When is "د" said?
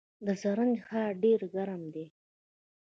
0.25-0.27